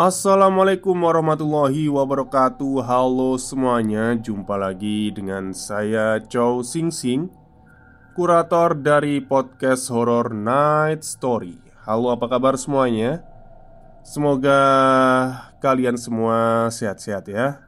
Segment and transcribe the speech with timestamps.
[0.00, 2.88] Assalamualaikum warahmatullahi wabarakatuh.
[2.88, 7.28] Halo semuanya Jumpa lagi dengan saya Chow Sing Sing
[8.16, 11.60] Kurator dari podcast horror Night Story.
[11.84, 13.20] Halo apa kabar semuanya?
[14.00, 14.56] Semoga
[15.60, 17.60] kalian semua sehat-sehat ya.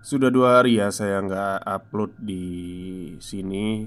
[0.00, 2.46] Sudah dua hari ya saya nggak upload di
[3.20, 3.84] sini.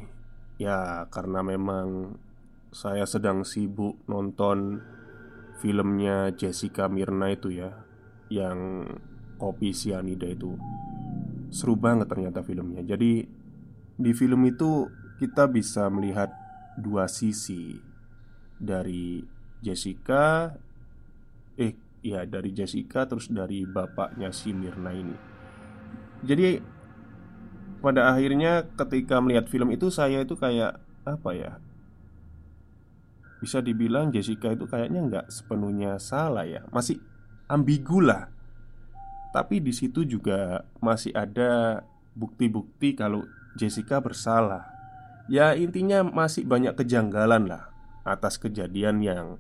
[0.62, 2.22] Ya karena memang
[2.70, 4.86] saya sedang sibuk nonton
[5.58, 7.74] filmnya Jessica Mirna itu ya
[8.28, 8.92] Yang
[9.38, 10.58] kopi sianida itu.
[11.54, 12.84] Seru banget ternyata filmnya.
[12.84, 13.24] Jadi
[13.98, 16.30] di film itu kita bisa melihat
[16.78, 17.80] dua sisi
[18.58, 19.24] Dari
[19.64, 20.54] Jessica
[21.58, 21.74] Eh
[22.06, 25.18] ya dari Jessica terus dari bapaknya si Mirna ini.
[26.22, 26.62] Jadi
[27.82, 31.52] pada akhirnya ketika melihat film itu saya itu kayak apa ya
[33.38, 36.98] bisa dibilang Jessica itu kayaknya nggak sepenuhnya salah ya, masih
[37.48, 38.30] ambigu lah.
[39.32, 41.84] Tapi di situ juga masih ada
[42.18, 44.74] bukti-bukti kalau Jessica bersalah.
[45.28, 47.70] Ya intinya masih banyak kejanggalan lah
[48.08, 49.38] atas kejadian yang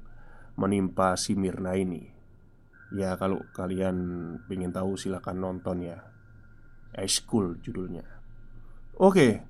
[0.60, 2.12] menimpa si Mirna ini.
[2.92, 3.96] Ya kalau kalian
[4.52, 6.04] ingin tahu silahkan nonton ya.
[6.96, 8.04] High School judulnya.
[8.98, 9.46] Oke,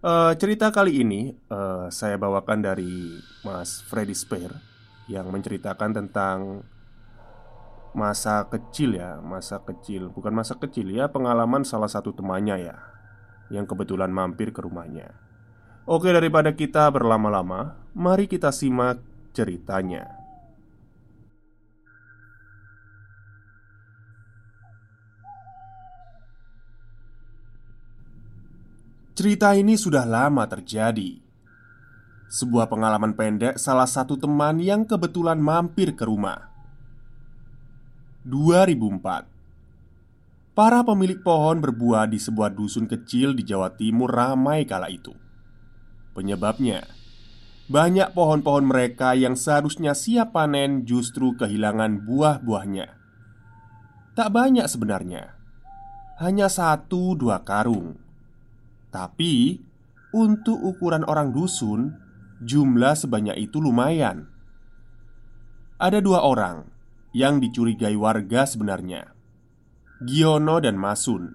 [0.00, 4.56] Uh, cerita kali ini uh, saya bawakan dari Mas Freddy Spare
[5.12, 6.64] yang menceritakan tentang
[7.92, 12.80] masa kecil ya, masa kecil, bukan masa kecil ya, pengalaman salah satu temannya ya,
[13.52, 15.12] yang kebetulan mampir ke rumahnya.
[15.84, 19.04] Oke, daripada kita berlama-lama, mari kita simak
[19.36, 20.19] ceritanya.
[29.20, 31.20] Cerita ini sudah lama terjadi.
[32.32, 36.48] Sebuah pengalaman pendek salah satu teman yang kebetulan mampir ke rumah.
[38.24, 45.12] 2004 Para pemilik pohon berbuah di sebuah dusun kecil di Jawa Timur ramai kala itu.
[46.16, 46.88] Penyebabnya,
[47.68, 52.88] banyak pohon-pohon mereka yang seharusnya siap panen justru kehilangan buah-buahnya.
[54.16, 55.36] Tak banyak sebenarnya,
[56.24, 57.99] hanya satu dua karung
[58.90, 59.62] tapi
[60.10, 61.94] untuk ukuran orang dusun,
[62.42, 64.26] jumlah sebanyak itu lumayan.
[65.78, 66.66] Ada dua orang
[67.14, 69.14] yang dicurigai warga sebenarnya,
[70.02, 71.30] Giono dan Masun,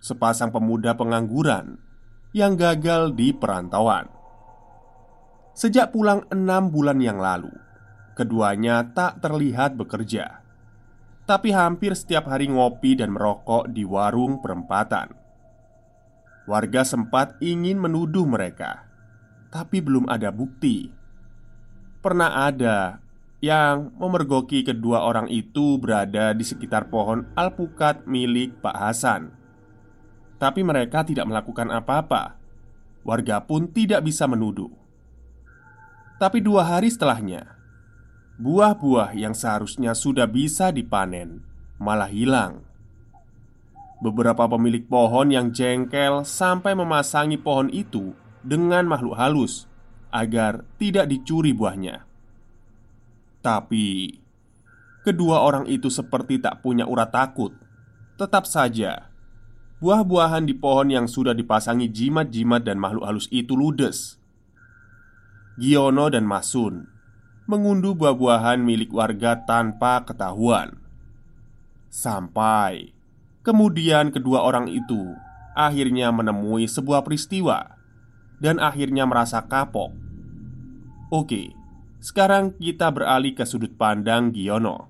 [0.00, 1.76] sepasang pemuda pengangguran
[2.32, 4.08] yang gagal di perantauan.
[5.52, 7.52] Sejak pulang enam bulan yang lalu,
[8.16, 10.40] keduanya tak terlihat bekerja,
[11.28, 15.19] tapi hampir setiap hari ngopi dan merokok di warung perempatan.
[16.50, 18.82] Warga sempat ingin menuduh mereka,
[19.54, 20.90] tapi belum ada bukti.
[22.02, 22.98] Pernah ada
[23.38, 29.30] yang memergoki kedua orang itu berada di sekitar pohon alpukat milik Pak Hasan,
[30.42, 32.34] tapi mereka tidak melakukan apa-apa.
[33.06, 34.74] Warga pun tidak bisa menuduh.
[36.18, 37.46] Tapi dua hari setelahnya,
[38.42, 41.46] buah-buah yang seharusnya sudah bisa dipanen
[41.78, 42.66] malah hilang.
[44.00, 49.68] Beberapa pemilik pohon yang jengkel sampai memasangi pohon itu dengan makhluk halus
[50.08, 52.08] agar tidak dicuri buahnya.
[53.44, 54.16] Tapi
[55.04, 57.52] kedua orang itu seperti tak punya urat takut.
[58.16, 59.12] Tetap saja,
[59.84, 64.20] buah-buahan di pohon yang sudah dipasangi jimat-jimat dan makhluk halus itu ludes.
[65.60, 66.88] Giono dan Masun
[67.44, 70.78] mengunduh buah-buahan milik warga tanpa ketahuan.
[71.90, 72.94] Sampai
[73.50, 75.10] Kemudian kedua orang itu
[75.58, 77.74] akhirnya menemui sebuah peristiwa
[78.38, 79.90] dan akhirnya merasa kapok.
[81.10, 81.50] Oke,
[81.98, 84.86] sekarang kita beralih ke sudut pandang Giono.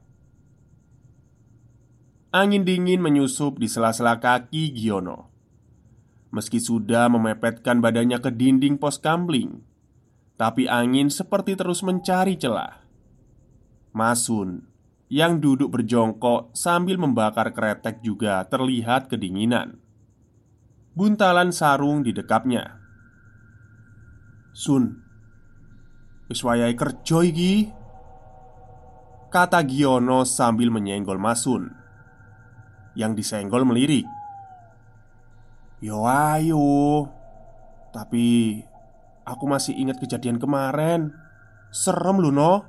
[2.36, 5.32] Angin dingin menyusup di sela-sela kaki Giono.
[6.28, 9.64] Meski sudah memepetkan badannya ke dinding pos kambling,
[10.36, 12.84] tapi angin seperti terus mencari celah.
[13.96, 14.69] Masun
[15.10, 19.82] yang duduk berjongkok sambil membakar kretek juga terlihat kedinginan.
[20.94, 22.78] Buntalan sarung di dekapnya.
[24.54, 25.02] Sun,
[26.30, 27.80] wis wayahe kerja iki.
[29.30, 31.70] Kata Giono sambil menyenggol Masun
[32.98, 34.02] Yang disenggol melirik
[35.78, 37.06] Yo ayo
[37.94, 38.58] Tapi
[39.22, 41.14] Aku masih ingat kejadian kemarin
[41.70, 42.66] Serem lu no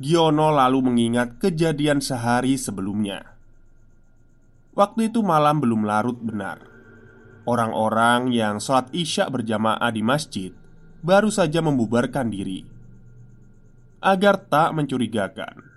[0.00, 3.36] Giono lalu mengingat kejadian sehari sebelumnya.
[4.72, 6.64] Waktu itu malam belum larut benar.
[7.44, 10.56] Orang-orang yang sholat isya berjamaah di masjid
[11.04, 12.64] Baru saja membubarkan diri.
[14.00, 15.68] Agar tak mencurigakan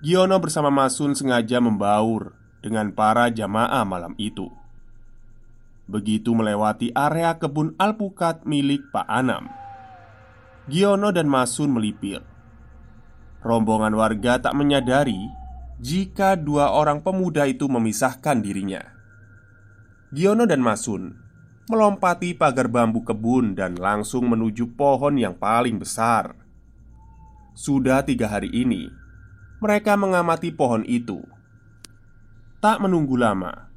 [0.00, 2.32] Giono bersama Masun sengaja membaur
[2.64, 4.48] Dengan para jamaah malam itu.
[5.84, 9.52] Begitu melewati area kebun alpukat milik Pak Anam
[10.72, 12.31] Giono dan Masun melipir
[13.42, 15.18] Rombongan warga tak menyadari
[15.82, 18.82] Jika dua orang pemuda itu memisahkan dirinya
[20.14, 21.18] Giono dan Masun
[21.66, 26.42] Melompati pagar bambu kebun dan langsung menuju pohon yang paling besar
[27.52, 28.88] sudah tiga hari ini,
[29.60, 31.20] mereka mengamati pohon itu.
[32.64, 33.68] Tak menunggu lama,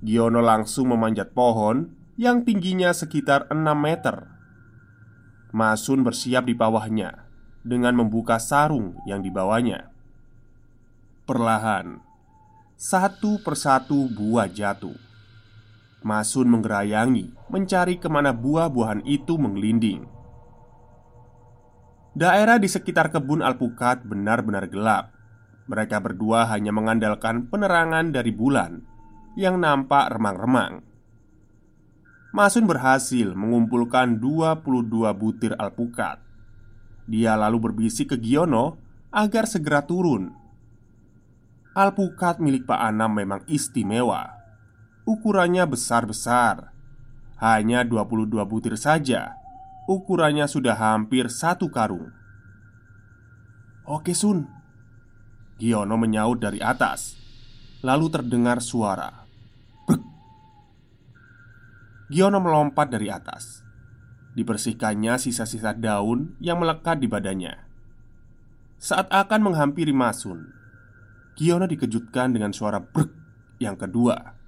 [0.00, 4.32] Giono langsung memanjat pohon yang tingginya sekitar 6 meter.
[5.52, 7.27] Masun bersiap di bawahnya
[7.68, 9.92] dengan membuka sarung yang dibawanya.
[11.28, 12.00] Perlahan,
[12.80, 14.96] satu persatu buah jatuh.
[16.00, 20.08] Masun menggerayangi mencari ke mana buah-buahan itu menggelinding.
[22.16, 25.12] Daerah di sekitar kebun alpukat benar-benar gelap.
[25.68, 28.80] Mereka berdua hanya mengandalkan penerangan dari bulan
[29.36, 30.80] yang nampak remang-remang.
[32.32, 36.27] Masun berhasil mengumpulkan 22 butir alpukat.
[37.08, 38.76] Dia lalu berbisik ke Giono
[39.08, 40.28] agar segera turun.
[41.72, 44.36] Alpukat milik Pak Anam memang istimewa.
[45.08, 46.76] Ukurannya besar-besar.
[47.38, 49.38] Hanya 22 butir saja
[49.86, 52.10] Ukurannya sudah hampir satu karung
[53.86, 54.42] Oke Sun
[55.54, 57.14] Giono menyaut dari atas
[57.78, 59.22] Lalu terdengar suara.
[62.10, 63.62] Giono melompat dari atas
[64.38, 67.58] Dibersihkannya sisa-sisa daun yang melekat di badannya
[68.78, 70.54] Saat akan menghampiri Masun
[71.34, 73.10] Giono dikejutkan dengan suara brek
[73.58, 74.38] yang kedua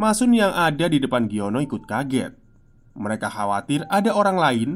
[0.00, 2.48] Masun yang ada di depan Giono ikut kaget
[2.98, 4.70] mereka khawatir ada orang lain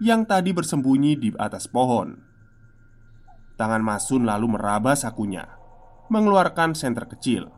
[0.00, 2.16] yang tadi bersembunyi di atas pohon.
[3.56, 5.44] Tangan Masun lalu meraba sakunya,
[6.12, 7.48] mengeluarkan senter kecil.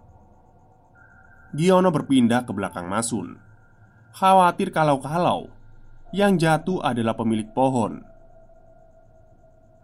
[1.54, 3.38] Giono berpindah ke belakang Masun,
[4.14, 5.50] khawatir kalau-kalau
[6.14, 8.04] yang jatuh adalah pemilik pohon.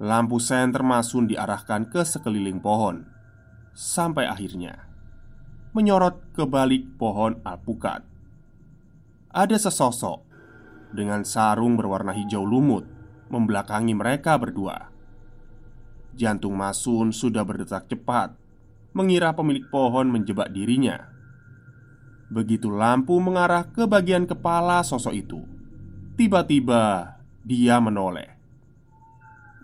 [0.00, 3.06] Lampu senter Masun diarahkan ke sekeliling pohon,
[3.72, 4.90] sampai akhirnya
[5.74, 8.14] menyorot ke balik pohon alpukat
[9.34, 10.22] ada sesosok
[10.94, 12.86] dengan sarung berwarna hijau lumut
[13.34, 14.94] membelakangi mereka berdua.
[16.14, 18.30] Jantung Masun sudah berdetak cepat,
[18.94, 21.10] mengira pemilik pohon menjebak dirinya.
[22.30, 25.42] Begitu lampu mengarah ke bagian kepala sosok itu,
[26.14, 28.30] tiba-tiba dia menoleh.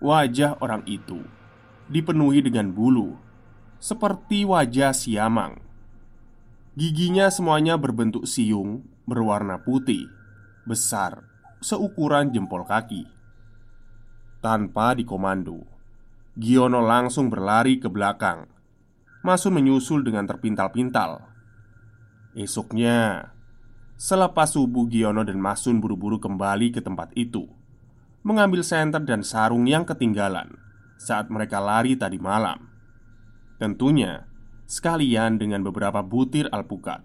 [0.02, 1.22] Wajah orang itu
[1.86, 3.14] dipenuhi dengan bulu,
[3.78, 5.62] seperti wajah siamang.
[6.74, 10.06] Giginya semuanya berbentuk siung berwarna putih,
[10.66, 11.26] besar,
[11.58, 13.06] seukuran jempol kaki.
[14.40, 15.66] Tanpa dikomando,
[16.38, 18.48] Giono langsung berlari ke belakang.
[19.20, 21.20] Masun menyusul dengan terpintal-pintal.
[22.32, 23.28] Esoknya,
[24.00, 27.44] selepas subuh Giono dan Masun buru-buru kembali ke tempat itu
[28.24, 30.56] Mengambil senter dan sarung yang ketinggalan
[31.00, 32.68] saat mereka lari tadi malam.
[33.56, 34.28] Tentunya,
[34.68, 37.00] sekalian dengan beberapa butir alpukat.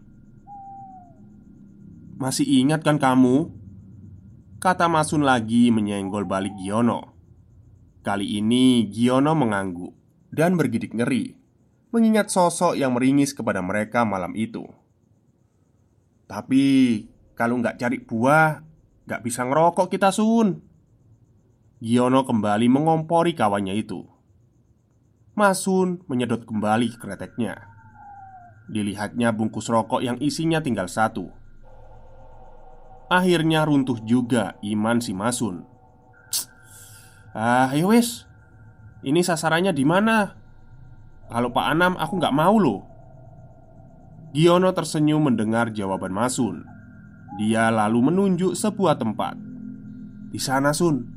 [2.20, 3.48] Masih ingat kan kamu?
[4.60, 7.16] Kata Masun lagi menyenggol balik Giono.
[8.04, 9.96] Kali ini Giono mengangguk
[10.36, 11.32] dan bergidik ngeri
[11.96, 14.68] Mengingat sosok yang meringis kepada mereka malam itu
[16.26, 16.64] Tapi
[17.38, 18.62] kalau nggak cari buah
[19.06, 20.62] nggak bisa ngerokok kita Sun.
[21.84, 24.02] Giono kembali mengompori kawannya itu.
[25.36, 27.60] Masun menyedot kembali kreteknya.
[28.72, 31.30] Dilihatnya bungkus rokok yang isinya tinggal satu.
[33.12, 35.62] Akhirnya runtuh juga iman si Masun
[37.38, 38.26] Ah, ayo wes
[39.06, 40.34] Ini sasarannya di mana?
[41.30, 42.95] Kalau Pak Anam aku nggak mau loh
[44.36, 46.68] Giono tersenyum mendengar jawaban Masun.
[47.40, 49.40] Dia lalu menunjuk sebuah tempat.
[50.28, 51.08] Di sana Sun.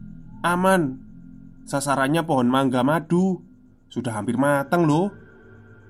[0.46, 1.02] Aman.
[1.66, 3.42] Sasarannya pohon mangga madu.
[3.90, 5.10] Sudah hampir matang loh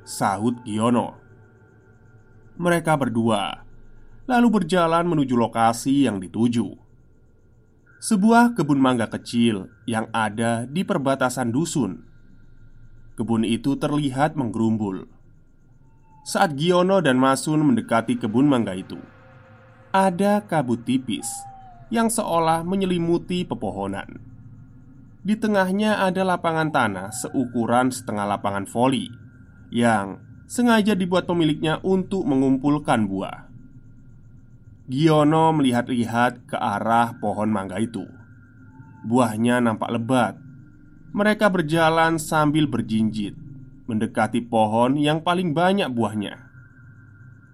[0.08, 1.20] Sahut Giono.
[2.56, 3.60] Mereka berdua
[4.24, 6.80] Lalu berjalan menuju lokasi yang dituju.
[8.00, 12.08] Sebuah kebun mangga kecil yang ada di perbatasan dusun.
[13.20, 15.17] Kebun itu terlihat menggerumbul
[16.28, 19.00] Saat Giono dan Masun mendekati kebun mangga itu
[19.96, 21.24] Ada kabut tipis
[21.88, 24.28] Yang seolah menyelimuti pepohonan
[25.28, 29.12] di tengahnya ada lapangan tanah seukuran setengah lapangan voli
[29.68, 33.50] yang sengaja dibuat pemiliknya untuk mengumpulkan buah.
[34.88, 38.08] Giono melihat-lihat ke arah pohon mangga itu.
[39.04, 40.34] Buahnya nampak lebat.
[41.12, 43.36] Mereka berjalan sambil berjinjit,
[43.88, 46.36] mendekati pohon yang paling banyak buahnya.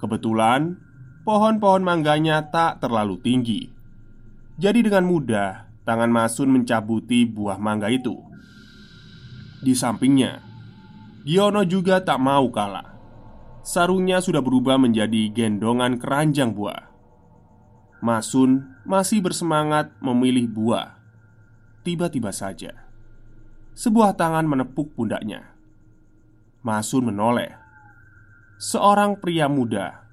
[0.03, 0.77] Kebetulan,
[1.23, 3.71] pohon-pohon mangganya tak terlalu tinggi.
[4.59, 8.17] Jadi dengan mudah Tangan Masun mencabuti buah mangga itu.
[9.61, 10.41] Di sampingnya
[11.29, 12.97] Giono juga tak mau kalah.
[13.61, 16.89] Sarungnya sudah berubah menjadi gendongan keranjang buah.
[18.01, 20.97] Masun masih bersemangat memilih buah.
[21.85, 22.73] Tiba-tiba saja
[23.77, 25.54] Sebuah tangan menepuk pundaknya
[26.65, 27.53] Masun menoleh
[28.57, 30.09] Seorang pria muda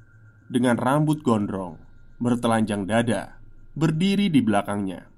[0.51, 1.79] Dengan rambut gondrong
[2.20, 3.39] Bertelanjang dada
[3.72, 5.12] Berdiri di belakangnya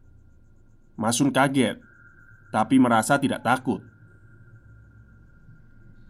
[0.93, 1.81] Masun kaget,
[2.53, 3.81] tapi merasa tidak takut.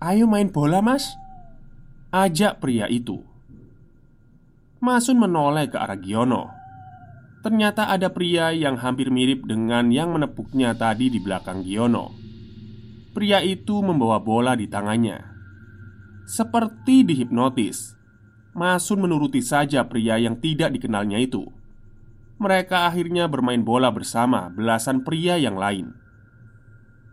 [0.03, 1.07] "Ayo main bola, Mas,"
[2.11, 3.23] ajak pria itu.
[4.83, 6.51] Masun menoleh ke arah Giono.
[7.39, 12.22] Ternyata ada pria yang hampir mirip dengan yang menepuknya tadi di belakang Giono.
[13.13, 15.21] Pria itu membawa bola di tangannya.
[16.25, 17.93] Seperti dihipnotis,
[18.53, 21.49] Masun menuruti saja pria yang tidak dikenalnya itu
[22.43, 25.95] mereka akhirnya bermain bola bersama belasan pria yang lain.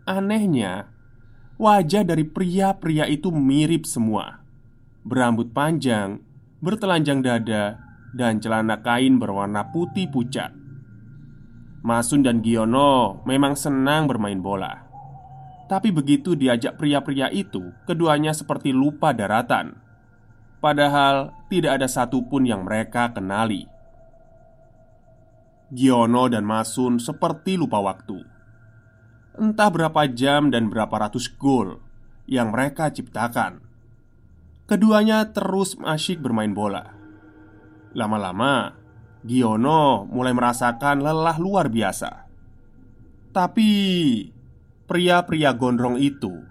[0.03, 0.91] Anehnya,
[1.55, 4.43] wajah dari pria-pria itu mirip semua.
[5.07, 6.19] Berambut panjang,
[6.59, 7.79] bertelanjang dada,
[8.11, 10.51] dan celana kain berwarna putih pucat.
[11.81, 14.90] Masun dan Giono memang senang bermain bola.
[15.71, 19.79] Tapi begitu diajak pria-pria itu, keduanya seperti lupa daratan.
[20.59, 23.71] Padahal tidak ada satupun yang mereka kenali.
[25.71, 28.19] Giono dan Masun seperti lupa waktu.
[29.39, 31.79] Entah berapa jam dan berapa ratus gol
[32.27, 33.63] yang mereka ciptakan.
[34.67, 36.83] Keduanya terus asyik bermain bola.
[37.95, 38.75] Lama-lama,
[39.23, 42.27] Giono mulai merasakan lelah luar biasa.
[43.31, 43.71] Tapi
[44.91, 46.43] pria-pria gondrong itu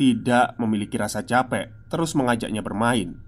[0.00, 3.20] tidak memiliki rasa capek, terus mengajaknya bermain.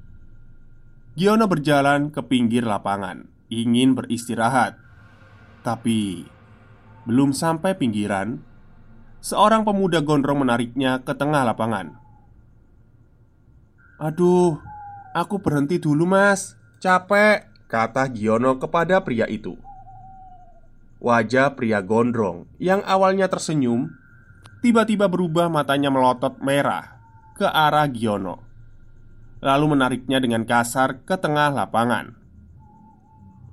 [1.12, 4.80] Giono berjalan ke pinggir lapangan, ingin beristirahat
[5.60, 6.24] tapi
[7.04, 8.40] belum sampai pinggiran,
[9.20, 12.00] seorang pemuda gondrong menariknya ke tengah lapangan.
[14.00, 14.56] "Aduh,
[15.12, 16.56] aku berhenti dulu, Mas.
[16.80, 19.60] Capek," kata Giono kepada pria itu.
[21.00, 23.99] Wajah pria gondrong yang awalnya tersenyum
[24.60, 27.00] tiba-tiba berubah matanya melotot merah
[27.32, 28.36] ke arah Giono,
[29.40, 32.12] lalu menariknya dengan kasar ke tengah lapangan.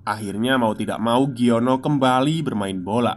[0.04, 3.16] Akhirnya mau tidak mau Giono kembali bermain bola.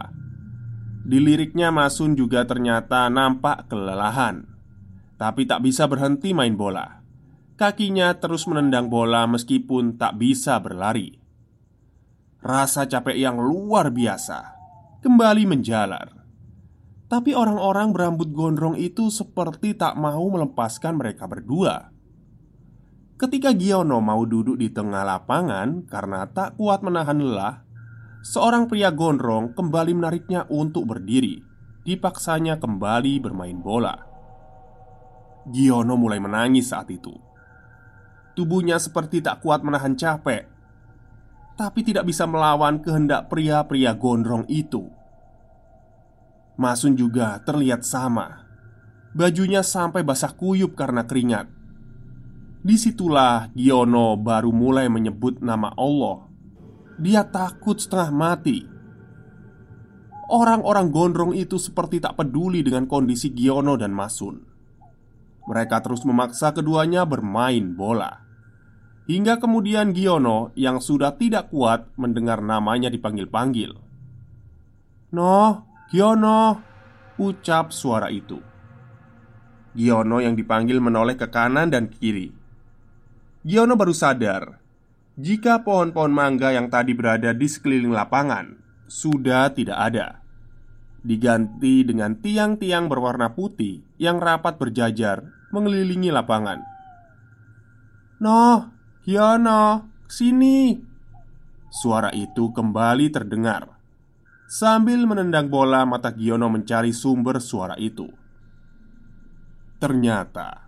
[1.01, 1.17] Di
[1.57, 4.45] Masun juga ternyata nampak kelelahan
[5.17, 7.01] Tapi tak bisa berhenti main bola.
[7.57, 11.17] Kakinya terus menendang bola meskipun tak bisa berlari.
[12.41, 14.39] Rasa capek yang luar biasa
[15.01, 16.20] Kembali menjalar
[17.11, 21.91] Tapi orang-orang berambut gondrong itu seperti tak mau melepaskan mereka berdua
[23.21, 27.61] Ketika Giono mau duduk di tengah lapangan karena tak kuat menahan lelah,
[28.25, 31.37] seorang pria gondrong kembali menariknya untuk berdiri.
[31.85, 33.93] Dipaksanya kembali bermain bola.
[35.45, 37.13] Giono mulai menangis saat itu.
[38.33, 40.49] Tubuhnya seperti tak kuat menahan capek,
[41.53, 44.89] tapi tidak bisa melawan kehendak pria-pria gondrong itu.
[46.59, 48.47] Masun juga terlihat sama.
[49.11, 51.51] Bajunya sampai basah kuyup karena keringat.
[52.61, 56.29] Di situlah Giono baru mulai menyebut nama Allah.
[57.01, 58.61] Dia takut setengah mati.
[60.31, 64.39] Orang-orang gondrong itu seperti tak peduli dengan kondisi Giono dan Masun.
[65.49, 68.21] Mereka terus memaksa keduanya bermain bola.
[69.09, 73.73] Hingga kemudian Giono yang sudah tidak kuat mendengar namanya dipanggil-panggil.
[75.11, 75.51] Noh,
[75.91, 76.55] Giono
[77.19, 78.39] Ucap suara itu.
[79.75, 82.31] Giono yang dipanggil menoleh ke kanan dan kiri.
[83.43, 84.55] Giono baru sadar
[85.19, 88.55] Jika pohon-pohon mangga yang tadi berada di sekeliling lapangan
[88.87, 90.23] Sudah tidak ada
[91.03, 96.63] Diganti dengan tiang-tiang berwarna putih yang rapat berjajar mengelilingi lapangan.
[98.23, 98.71] Noh,
[99.03, 100.71] Giono, sini
[101.67, 103.80] Suara itu kembali terdengar
[104.51, 108.03] Sambil menendang bola mata Giono mencari sumber suara itu.
[109.79, 110.67] Ternyata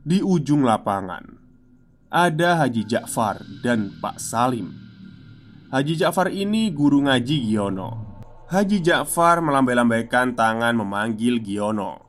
[0.00, 1.20] Di ujung lapangan
[2.08, 4.72] Ada Haji Ja'far dan Pak Salim.
[5.68, 7.90] Haji Ja'far ini guru ngaji Giono.
[8.48, 12.00] Haji Ja'far melambai-lambaikan tangan memanggil Giono.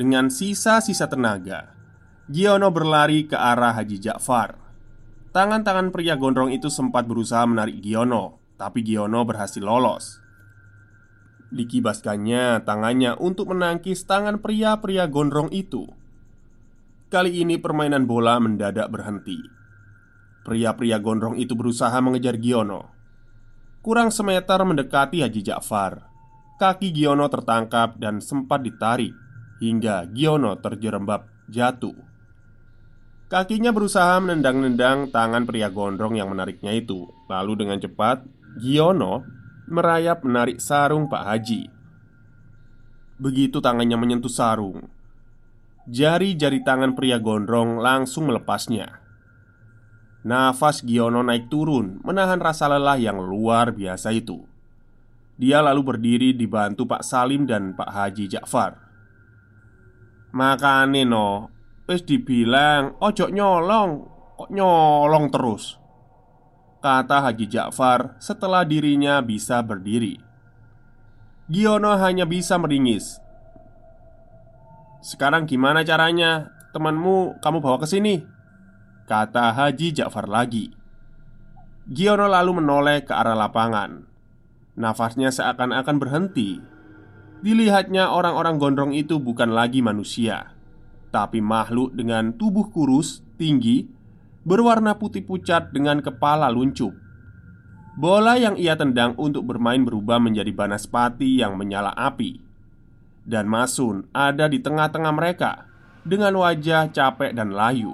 [0.00, 1.76] Dengan sisa-sisa tenaga
[2.24, 4.56] Giono berlari ke arah Haji Ja'far.
[5.28, 10.24] Tangan-tangan pria gondrong itu sempat berusaha menarik Giono Tapi Giono berhasil lolos
[11.48, 15.88] Dikibaskannya tangannya untuk menangkis tangan pria-pria gondrong itu.
[17.08, 19.40] Kali ini permainan bola mendadak berhenti.
[20.44, 22.92] Pria-pria gondrong itu berusaha mengejar Giono.
[23.80, 26.04] Kurang semeter mendekati Haji Ja'far.
[26.60, 29.14] Kaki Giono tertangkap dan sempat ditarik
[29.58, 31.96] Hingga Giono terjerembab jatuh.
[33.28, 37.08] Kakinya berusaha menendang-nendang tangan pria gondrong yang menariknya itu.
[37.28, 38.24] Lalu dengan cepat
[38.60, 39.37] Giono
[39.68, 41.68] merayap menarik sarung Pak Haji.
[43.20, 44.88] Begitu tangannya menyentuh sarung
[45.88, 49.00] Jari-jari tangan pria gondrong langsung melepasnya.
[50.22, 54.44] Nafas Giono naik turun Menahan rasa lelah yang luar biasa itu.
[55.40, 58.76] Dia lalu berdiri dibantu Pak Salim dan Pak Haji Ja'far.
[60.36, 61.48] Makane no.
[61.88, 63.90] Wis dibilang ojo nyolong.
[64.36, 65.87] Kok nyolong terus
[66.78, 70.22] Kata Haji Ja'far setelah dirinya bisa berdiri.
[71.50, 73.18] Giono hanya bisa meringis.
[75.02, 76.54] Sekarang gimana caranya?
[76.70, 78.22] Temanmu kamu bawa ke sini
[79.10, 80.70] Kata Haji Ja'far lagi.
[81.90, 84.06] Giono lalu menoleh ke arah lapangan.
[84.78, 86.62] Nafasnya seakan-akan berhenti.
[87.42, 90.54] Dilihatnya orang-orang gondrong itu bukan lagi manusia
[91.14, 93.97] Tapi makhluk dengan tubuh kurus, tinggi
[94.46, 96.94] Berwarna putih pucat dengan kepala luncup.
[97.98, 102.38] Bola yang ia tendang untuk bermain berubah menjadi banaspati yang menyala api.
[103.26, 105.68] Dan Masun ada di tengah-tengah mereka
[106.08, 107.92] Dengan wajah capek dan layu.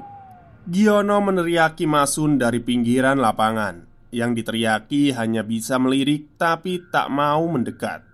[0.71, 3.91] Giono meneriaki Masun dari pinggiran lapangan.
[4.15, 8.07] Yang diteriaki hanya bisa melirik tapi tak mau mendekat.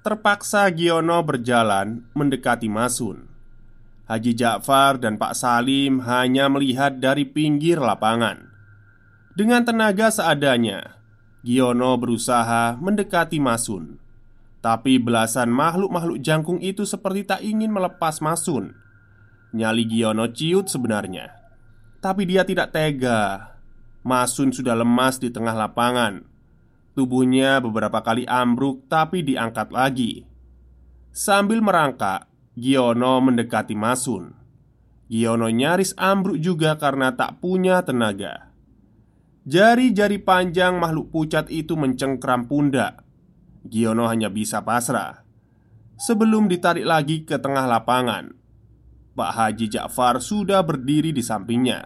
[0.00, 3.29] Terpaksa Giono berjalan mendekati Masun
[4.10, 8.50] Haji Ja'far dan Pak Salim hanya melihat dari pinggir lapangan.
[9.38, 10.98] Dengan tenaga seadanya
[11.46, 14.02] Giono berusaha mendekati Masun.
[14.58, 18.74] Tapi belasan makhluk-makhluk jangkung itu seperti tak ingin melepas Masun.
[19.54, 21.30] Nyali Giono ciut sebenarnya.
[22.02, 23.54] Tapi dia tidak tega.
[24.02, 26.26] Masun sudah lemas di tengah lapangan.
[26.98, 30.26] Tubuhnya beberapa kali ambruk tapi diangkat lagi.
[31.14, 32.29] Sambil merangkak
[32.60, 34.36] Giono mendekati Masun
[35.08, 38.52] Giono nyaris ambruk juga karena tak punya tenaga
[39.48, 43.00] Jari-jari panjang makhluk pucat itu mencengkram pundak
[43.64, 45.24] Giono hanya bisa pasrah
[45.96, 48.36] Sebelum ditarik lagi ke tengah lapangan
[49.16, 51.82] Pak Haji Ja'far sudah berdiri di sampingnya.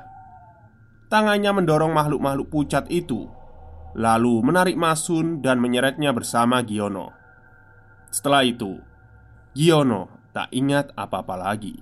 [1.08, 3.26] Tangannya mendorong makhluk-makhluk pucat itu,
[3.96, 7.10] lalu menarik Masun dan menyeretnya bersama Giono.
[8.12, 8.78] Setelah itu,
[9.56, 11.78] Giono tak ingat apa-apa lagi.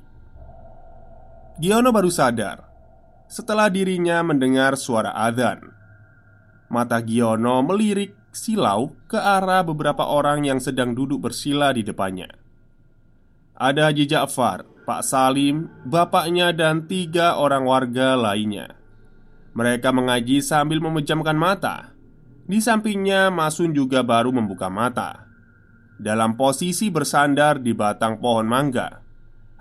[1.57, 2.59] Giono baru sadar
[3.27, 5.65] setelah dirinya mendengar suara adzan.
[6.69, 12.29] Mata Giono melirik silau ke arah beberapa orang yang sedang duduk bersila di depannya.
[13.57, 18.75] Ada Haji Ja'far Pak Salim, bapaknya, dan tiga orang warga lainnya.
[19.55, 21.95] Mereka mengaji sambil memejamkan mata.
[22.43, 25.32] Di sampingnya, Masun juga baru membuka mata.
[26.03, 28.99] Dalam posisi bersandar di batang pohon mangga,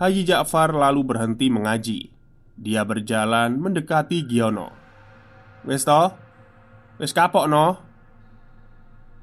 [0.02, 2.10] Haji Ja'far lalu berhenti mengaji.
[2.58, 4.74] Dia berjalan mendekati Giono.
[5.70, 6.18] "Wes toh?
[6.98, 7.78] Wes kapok no?"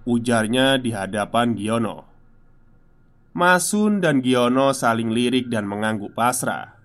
[0.07, 2.07] Ujarnya di hadapan Giono.
[3.35, 6.79] Masun dan Giono saling lirik dan mengangguk pasrah.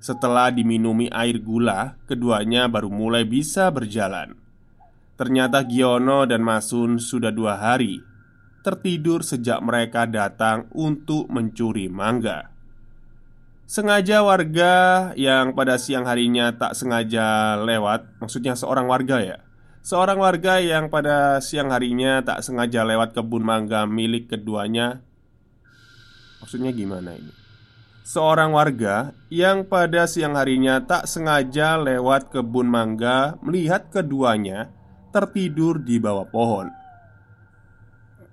[0.00, 4.40] Setelah diminumi air gula, keduanya baru mulai bisa berjalan.
[5.20, 8.08] Ternyata Giono dan Masun sudah dua hari
[8.60, 12.50] tertidur sejak mereka datang untuk mencuri mangga.
[13.70, 14.74] Sengaja warga
[15.14, 19.38] yang pada siang harinya tak sengaja lewat Maksudnya seorang warga ya
[19.86, 25.06] Seorang warga yang pada siang harinya tak sengaja lewat kebun mangga milik keduanya
[26.42, 27.30] Maksudnya gimana ini?
[28.02, 34.74] Seorang warga yang pada siang harinya tak sengaja lewat kebun mangga melihat keduanya
[35.14, 36.79] tertidur di bawah pohon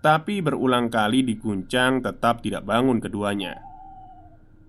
[0.08, 3.68] Tapi berulang kali diguncang tetap tidak bangun keduanya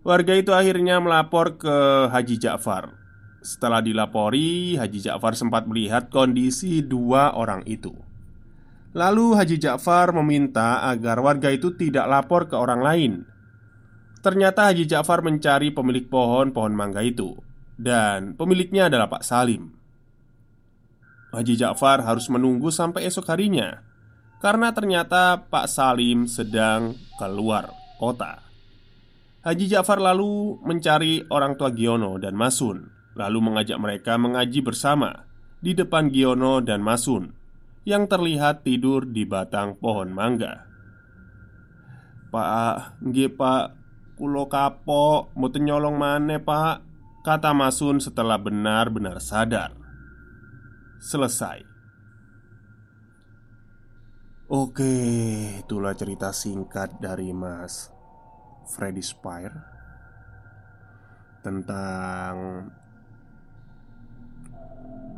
[0.08, 2.96] Warga itu akhirnya melapor ke Haji Ja'far.
[3.44, 7.92] Setelah dilapori, Haji Ja'far sempat melihat kondisi dua orang itu.
[8.96, 13.12] Lalu Haji Ja'far meminta agar warga itu tidak lapor ke orang lain.
[14.24, 17.36] Ternyata Haji Ja'far mencari pemilik pohon-pohon mangga itu,
[17.76, 19.76] dan pemiliknya adalah Pak Salim.
[21.36, 23.84] Haji Ja'far harus menunggu sampai esok harinya
[24.38, 28.48] karena ternyata Pak Salim sedang keluar kota.
[29.42, 35.30] Haji Ja'far lalu mencari orang tua Giono dan Masun Lalu mengajak mereka mengaji bersama
[35.62, 37.30] Di depan Giono dan Masun
[37.86, 40.66] Yang terlihat tidur di batang pohon mangga.
[42.34, 43.78] Pak, nggih pak.
[44.18, 46.82] Kulo kapok, mau nyolong mana pak
[47.22, 49.70] Kata Masun setelah benar-benar sadar.
[50.98, 51.67] Selesai
[54.48, 54.96] Oke,
[55.60, 57.92] itulah cerita singkat dari Mas
[58.64, 59.52] Freddy Spire
[61.44, 62.64] tentang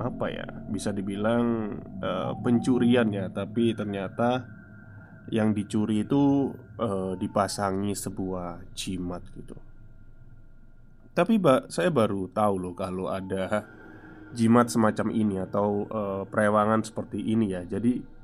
[0.03, 4.51] apa ya bisa dibilang uh, pencurian ya tapi ternyata
[5.31, 6.51] yang dicuri itu
[6.83, 9.55] uh, dipasangi sebuah jimat gitu.
[11.15, 13.63] Tapi ba saya baru tahu loh kalau ada
[14.35, 17.63] jimat semacam ini atau uh, perewangan seperti ini ya.
[17.63, 18.19] Jadi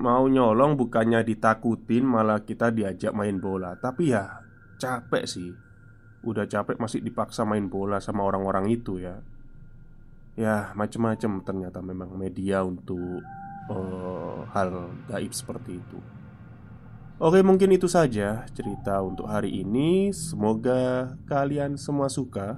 [0.00, 3.76] Mau nyolong bukannya ditakutin malah kita diajak main bola.
[3.76, 4.40] Tapi ya
[4.80, 5.52] capek sih.
[6.24, 9.20] Udah capek masih dipaksa main bola sama orang-orang itu ya.
[10.32, 13.20] Ya macem-macem ternyata memang media untuk
[13.68, 16.00] uh, hal gaib seperti itu.
[17.20, 20.08] Oke mungkin itu saja cerita untuk hari ini.
[20.16, 22.56] Semoga kalian semua suka.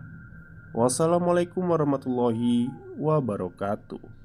[0.70, 4.23] Wassalamualaikum warahmatullahi wabarakatuh